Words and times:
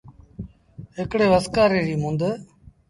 هڪڙيٚ 0.97 1.31
وسڪآري 1.33 1.79
ريٚ 1.87 2.01
مند۔ 2.03 2.21